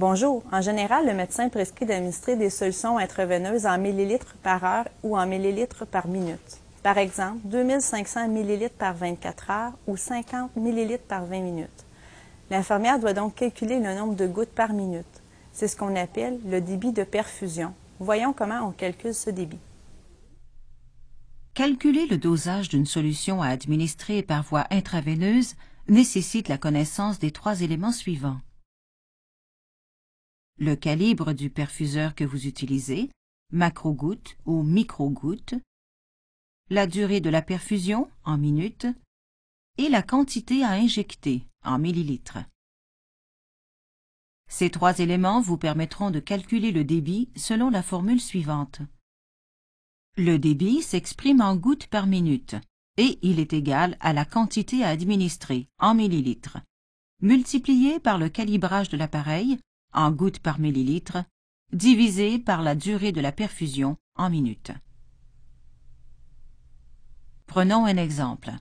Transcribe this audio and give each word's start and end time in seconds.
Bonjour. 0.00 0.42
En 0.50 0.62
général, 0.62 1.04
le 1.04 1.12
médecin 1.12 1.50
prescrit 1.50 1.84
d'administrer 1.84 2.34
des 2.34 2.48
solutions 2.48 2.96
intraveineuses 2.96 3.66
en 3.66 3.76
millilitres 3.76 4.34
par 4.42 4.64
heure 4.64 4.88
ou 5.02 5.14
en 5.14 5.26
millilitres 5.26 5.86
par 5.86 6.06
minute. 6.06 6.56
Par 6.82 6.96
exemple, 6.96 7.40
2500 7.44 8.28
millilitres 8.28 8.76
par 8.76 8.94
24 8.94 9.50
heures 9.50 9.72
ou 9.86 9.98
50 9.98 10.56
millilitres 10.56 11.04
par 11.04 11.26
20 11.26 11.40
minutes. 11.42 11.84
L'infirmière 12.48 12.98
doit 12.98 13.12
donc 13.12 13.34
calculer 13.34 13.78
le 13.78 13.94
nombre 13.94 14.14
de 14.14 14.26
gouttes 14.26 14.54
par 14.54 14.72
minute. 14.72 15.04
C'est 15.52 15.68
ce 15.68 15.76
qu'on 15.76 15.94
appelle 15.94 16.40
le 16.48 16.62
débit 16.62 16.92
de 16.92 17.04
perfusion. 17.04 17.74
Voyons 17.98 18.32
comment 18.32 18.66
on 18.66 18.70
calcule 18.70 19.12
ce 19.12 19.28
débit. 19.28 19.60
Calculer 21.52 22.06
le 22.06 22.16
dosage 22.16 22.70
d'une 22.70 22.86
solution 22.86 23.42
à 23.42 23.48
administrer 23.48 24.22
par 24.22 24.44
voie 24.44 24.64
intraveineuse 24.70 25.56
nécessite 25.88 26.48
la 26.48 26.56
connaissance 26.56 27.18
des 27.18 27.32
trois 27.32 27.60
éléments 27.60 27.92
suivants. 27.92 28.38
Le 30.62 30.76
calibre 30.76 31.32
du 31.32 31.48
perfuseur 31.48 32.14
que 32.14 32.22
vous 32.22 32.46
utilisez, 32.46 33.10
macrogoutte 33.50 34.36
ou 34.44 34.62
microgoutte, 34.62 35.54
la 36.68 36.86
durée 36.86 37.22
de 37.22 37.30
la 37.30 37.40
perfusion 37.40 38.10
en 38.24 38.36
minutes 38.36 38.86
et 39.78 39.88
la 39.88 40.02
quantité 40.02 40.62
à 40.62 40.72
injecter 40.72 41.46
en 41.64 41.78
millilitres. 41.78 42.40
Ces 44.50 44.68
trois 44.68 44.98
éléments 44.98 45.40
vous 45.40 45.56
permettront 45.56 46.10
de 46.10 46.20
calculer 46.20 46.72
le 46.72 46.84
débit 46.84 47.30
selon 47.36 47.70
la 47.70 47.82
formule 47.82 48.20
suivante. 48.20 48.82
Le 50.18 50.38
débit 50.38 50.82
s'exprime 50.82 51.40
en 51.40 51.56
gouttes 51.56 51.86
par 51.86 52.06
minute 52.06 52.56
et 52.98 53.18
il 53.22 53.40
est 53.40 53.54
égal 53.54 53.96
à 54.00 54.12
la 54.12 54.26
quantité 54.26 54.84
à 54.84 54.90
administrer 54.90 55.68
en 55.78 55.94
millilitres, 55.94 56.58
multiplié 57.22 57.98
par 57.98 58.18
le 58.18 58.28
calibrage 58.28 58.90
de 58.90 58.98
l'appareil 58.98 59.58
en 59.92 60.10
gouttes 60.10 60.38
par 60.38 60.58
millilitre, 60.58 61.24
divisé 61.72 62.38
par 62.38 62.62
la 62.62 62.74
durée 62.74 63.12
de 63.12 63.20
la 63.20 63.32
perfusion 63.32 63.96
en 64.16 64.30
minutes. 64.30 64.72
Prenons 67.46 67.84
un 67.86 67.96
exemple. 67.96 68.52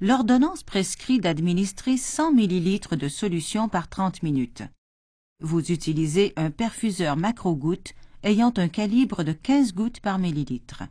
L'ordonnance 0.00 0.62
prescrit 0.62 1.20
d'administrer 1.20 1.96
100 1.96 2.34
ml 2.34 2.96
de 2.96 3.08
solution 3.08 3.68
par 3.68 3.88
30 3.88 4.22
minutes. 4.22 4.62
Vous 5.40 5.72
utilisez 5.72 6.32
un 6.36 6.50
perfuseur 6.50 7.16
macro-goutte 7.16 7.94
ayant 8.22 8.52
un 8.56 8.68
calibre 8.68 9.22
de 9.22 9.32
15 9.32 9.72
gouttes 9.74 10.00
par 10.00 10.18
millilitre. 10.18 10.84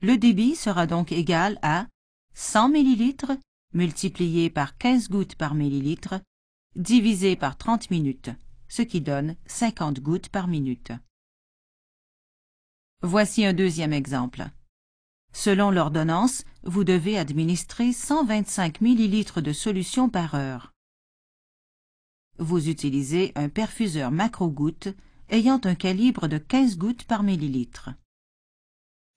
Le 0.00 0.16
débit 0.16 0.56
sera 0.56 0.86
donc 0.86 1.12
égal 1.12 1.58
à 1.62 1.86
100 2.34 2.70
ml 2.70 3.38
multiplié 3.74 4.50
par 4.50 4.76
15 4.78 5.08
gouttes 5.08 5.34
par 5.34 5.54
millilitre 5.54 6.20
divisé 6.76 7.36
par 7.36 7.56
30 7.56 7.90
minutes, 7.90 8.30
ce 8.72 8.80
qui 8.80 9.02
donne 9.02 9.36
50 9.44 10.00
gouttes 10.00 10.30
par 10.30 10.48
minute. 10.48 10.92
Voici 13.02 13.44
un 13.44 13.52
deuxième 13.52 13.92
exemple. 13.92 14.48
Selon 15.34 15.70
l'ordonnance, 15.70 16.44
vous 16.62 16.82
devez 16.82 17.18
administrer 17.18 17.92
125 17.92 18.80
ml 18.80 19.42
de 19.42 19.52
solution 19.52 20.08
par 20.08 20.34
heure. 20.34 20.72
Vous 22.38 22.70
utilisez 22.70 23.32
un 23.34 23.50
perfuseur 23.50 24.10
macro-goutte 24.10 24.88
ayant 25.28 25.60
un 25.64 25.74
calibre 25.74 26.26
de 26.26 26.38
15 26.38 26.78
gouttes 26.78 27.04
par 27.04 27.24
millilitre. 27.24 27.90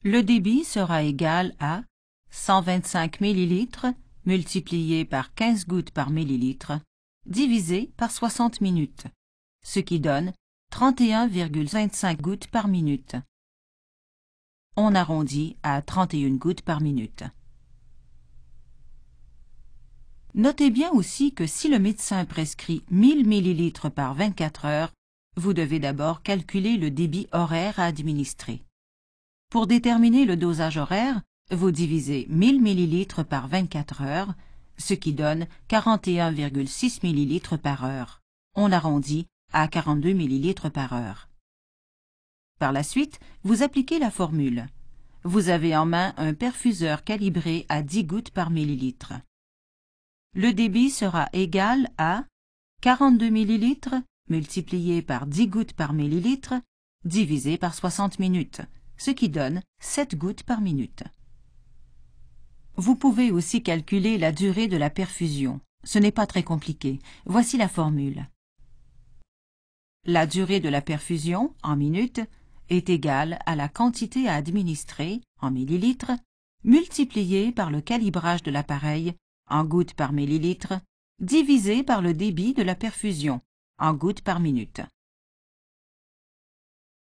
Le 0.03 0.21
débit 0.21 0.65
sera 0.65 1.03
égal 1.03 1.55
à 1.59 1.83
125 2.29 3.21
ml 3.21 3.93
multiplié 4.25 5.05
par 5.05 5.33
15 5.33 5.65
gouttes 5.65 5.91
par 5.91 6.09
millilitre 6.09 6.73
divisé 7.25 7.93
par 7.95 8.11
60 8.11 8.59
minutes, 8.59 9.07
ce 9.65 9.79
qui 9.79 9.99
donne 9.99 10.31
31,25 10.71 12.21
gouttes 12.21 12.47
par 12.47 12.67
minute. 12.67 13.15
On 14.77 14.93
arrondit 14.93 15.57
à 15.63 15.81
31 15.81 16.35
gouttes 16.35 16.61
par 16.61 16.81
minute. 16.81 17.23
Notez 20.35 20.69
bien 20.69 20.91
aussi 20.91 21.33
que 21.33 21.47
si 21.47 21.67
le 21.67 21.79
médecin 21.79 22.25
prescrit 22.25 22.83
1000 22.91 23.25
ml 23.25 23.89
par 23.89 24.13
24 24.13 24.65
heures, 24.65 24.91
vous 25.35 25.53
devez 25.53 25.79
d'abord 25.79 26.21
calculer 26.21 26.77
le 26.77 26.91
débit 26.91 27.27
horaire 27.31 27.79
à 27.79 27.85
administrer. 27.85 28.61
Pour 29.49 29.65
déterminer 29.65 30.25
le 30.25 30.37
dosage 30.37 30.77
horaire, 30.77 31.21
vous 31.51 31.71
divisez 31.71 32.27
1000 32.29 32.61
ml 32.61 33.23
par 33.23 33.47
24 33.47 34.01
heures, 34.01 34.33
ce 34.77 34.93
qui 34.93 35.13
donne 35.13 35.47
41,6 35.69 36.99
ml 37.03 37.57
par 37.57 37.85
heure. 37.85 38.21
On 38.55 38.71
arrondit 38.71 39.27
à 39.55 39.69
42 39.69 40.09
ml 40.09 40.69
par 40.69 40.93
heure. 40.93 41.29
Par 42.59 42.73
la 42.73 42.83
suite, 42.83 43.19
vous 43.43 43.63
appliquez 43.63 43.99
la 43.99 44.11
formule. 44.11 44.67
Vous 45.23 45.47
avez 45.47 45.75
en 45.77 45.85
main 45.85 46.13
un 46.17 46.33
perfuseur 46.33 47.05
calibré 47.05 47.65
à 47.69 47.81
10 47.81 48.03
gouttes 48.03 48.31
par 48.31 48.49
millilitre. 48.49 49.13
Le 50.33 50.51
débit 50.51 50.89
sera 50.89 51.29
égal 51.31 51.89
à 51.97 52.25
42 52.81 53.27
ml 53.27 54.03
multiplié 54.29 55.01
par 55.01 55.25
10 55.25 55.47
gouttes 55.47 55.73
par 55.73 55.93
millilitre, 55.93 56.55
divisé 57.05 57.57
par 57.57 57.73
60 57.73 58.19
minutes, 58.19 58.61
ce 58.97 59.11
qui 59.11 59.29
donne 59.29 59.61
7 59.79 60.17
gouttes 60.17 60.43
par 60.43 60.59
minute. 60.59 61.03
Vous 62.75 62.97
pouvez 62.97 63.31
aussi 63.31 63.63
calculer 63.63 64.17
la 64.17 64.33
durée 64.33 64.67
de 64.67 64.75
la 64.75 64.89
perfusion. 64.89 65.61
Ce 65.85 65.97
n'est 65.97 66.11
pas 66.11 66.27
très 66.27 66.43
compliqué. 66.43 66.99
Voici 67.25 67.57
la 67.57 67.69
formule. 67.69 68.27
La 70.07 70.27
durée 70.27 70.59
de 70.59 70.69
la 70.69 70.81
perfusion, 70.81 71.55
en 71.63 71.75
minutes, 71.75 72.21
est 72.69 72.89
égale 72.89 73.39
à 73.47 73.55
la 73.55 73.67
quantité 73.67 74.27
à 74.27 74.35
administrer, 74.35 75.21
en 75.41 75.49
millilitres, 75.49 76.11
multipliée 76.63 77.51
par 77.51 77.71
le 77.71 77.81
calibrage 77.81 78.43
de 78.43 78.51
l'appareil, 78.51 79.15
en 79.49 79.63
gouttes 79.63 79.95
par 79.95 80.13
millilitre, 80.13 80.73
divisé 81.19 81.81
par 81.81 82.03
le 82.03 82.13
débit 82.13 82.53
de 82.53 82.61
la 82.61 82.75
perfusion, 82.75 83.41
en 83.79 83.93
gouttes 83.93 84.21
par 84.21 84.39
minute. 84.39 84.81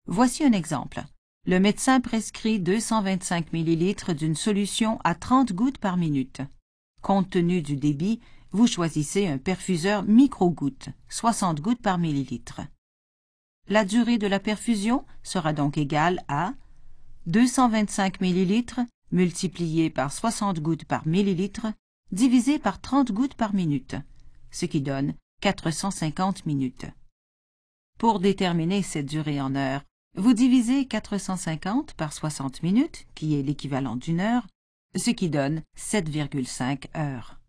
Voici 0.06 0.46
un 0.46 0.54
exemple. 0.54 1.04
Le 1.46 1.60
médecin 1.60 2.00
prescrit 2.00 2.62
225 2.62 3.52
ml 3.52 4.16
d'une 4.16 4.36
solution 4.36 4.98
à 5.04 5.14
30 5.14 5.52
gouttes 5.52 5.78
par 5.78 5.98
minute. 5.98 6.42
Compte 7.02 7.32
tenu 7.32 7.62
du 7.62 7.76
débit, 7.76 8.22
vous 8.52 8.68
choisissez 8.68 9.28
un 9.28 9.38
perfuseur 9.38 10.04
micro-gouttes, 10.04 10.88
60 11.10 11.60
gouttes 11.60 11.82
par 11.82 11.98
millilitre. 11.98 12.62
La 13.70 13.86
durée 13.86 14.18
de 14.18 14.28
la 14.28 14.40
perfusion 14.40 15.06
sera 15.24 15.54
donc 15.54 15.78
égale 15.78 16.22
à 16.28 16.54
225 17.28 18.20
ml 18.22 18.86
multiplié 19.12 19.90
par 19.90 20.12
60 20.12 20.60
gouttes 20.60 20.86
par 20.86 21.08
millilitre 21.08 21.68
divisé 22.12 22.60
par 22.60 22.82
30 22.82 23.12
gouttes 23.14 23.36
par 23.36 23.54
minute, 23.54 23.96
ce 24.52 24.66
qui 24.66 24.82
donne 24.82 25.14
450 25.42 26.46
minutes. 26.46 26.86
Pour 27.98 28.20
déterminer 28.20 28.82
cette 28.84 29.06
durée 29.06 29.40
en 29.40 29.56
heures, 29.56 29.84
vous 30.16 30.34
divisez 30.34 30.86
450 30.86 31.94
par 31.94 32.12
60 32.12 32.64
minutes, 32.64 33.08
qui 33.16 33.40
est 33.40 33.44
l'équivalent 33.44 33.96
d'une 33.96 34.20
heure, 34.20 34.46
ce 34.96 35.10
qui 35.10 35.30
donne 35.30 35.64
7,5 35.78 36.88
heures. 36.98 37.40